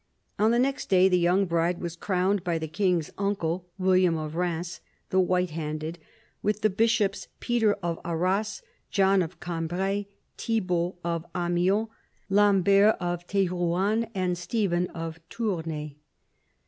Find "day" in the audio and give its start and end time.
0.89-1.07